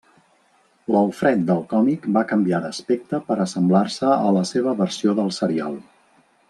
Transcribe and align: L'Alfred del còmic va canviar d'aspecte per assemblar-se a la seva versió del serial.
L'Alfred 0.95 1.43
del 1.49 1.61
còmic 1.75 2.07
va 2.17 2.25
canviar 2.33 2.63
d'aspecte 2.65 3.21
per 3.29 3.39
assemblar-se 3.47 4.13
a 4.29 4.35
la 4.39 4.43
seva 4.55 4.77
versió 4.85 5.19
del 5.21 5.35
serial. 5.43 5.81